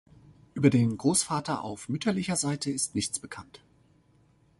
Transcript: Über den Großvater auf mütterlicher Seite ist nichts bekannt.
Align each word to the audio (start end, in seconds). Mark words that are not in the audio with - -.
Über 0.55 0.71
den 0.71 0.97
Großvater 0.97 1.63
auf 1.63 1.87
mütterlicher 1.87 2.35
Seite 2.35 2.71
ist 2.71 2.95
nichts 2.95 3.19
bekannt. 3.19 3.61